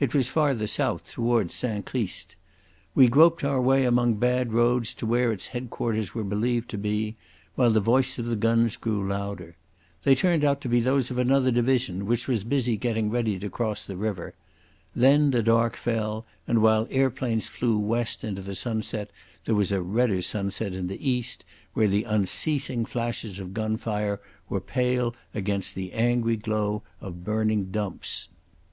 It 0.00 0.12
was 0.12 0.28
farther 0.28 0.66
south 0.66 1.08
towards 1.12 1.54
St 1.54 1.86
Christ. 1.86 2.34
We 2.96 3.06
groped 3.06 3.44
our 3.44 3.60
way 3.62 3.84
among 3.84 4.14
bad 4.14 4.52
roads 4.52 4.92
to 4.94 5.06
where 5.06 5.30
its 5.30 5.46
headquarters 5.46 6.14
were 6.16 6.24
believed 6.24 6.68
to 6.70 6.76
be, 6.76 7.14
while 7.54 7.70
the 7.70 7.78
voice 7.78 8.18
of 8.18 8.26
the 8.26 8.34
guns 8.34 8.76
grew 8.76 9.06
louder. 9.06 9.54
They 10.02 10.16
turned 10.16 10.42
out 10.42 10.60
to 10.62 10.68
be 10.68 10.80
those 10.80 11.12
of 11.12 11.18
another 11.18 11.52
division, 11.52 12.06
which 12.06 12.26
was 12.26 12.42
busy 12.42 12.76
getting 12.76 13.08
ready 13.08 13.38
to 13.38 13.48
cross 13.48 13.84
the 13.86 13.94
river. 13.96 14.34
Then 14.96 15.30
the 15.30 15.44
dark 15.44 15.76
fell, 15.76 16.26
and 16.48 16.60
while 16.60 16.88
airplanes 16.90 17.46
flew 17.46 17.78
west 17.78 18.24
into 18.24 18.42
the 18.42 18.56
sunset 18.56 19.12
there 19.44 19.54
was 19.54 19.70
a 19.70 19.80
redder 19.80 20.22
sunset 20.22 20.74
in 20.74 20.88
the 20.88 21.08
east, 21.08 21.44
where 21.74 21.86
the 21.86 22.02
unceasing 22.02 22.84
flashes 22.84 23.38
of 23.38 23.54
gunfire 23.54 24.20
were 24.48 24.60
pale 24.60 25.14
against 25.34 25.76
the 25.76 25.92
angry 25.92 26.36
glow 26.36 26.82
of 27.00 27.22
burning 27.22 27.66
dumps. 27.66 28.26